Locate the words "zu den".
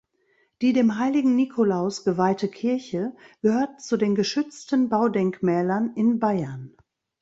3.83-4.15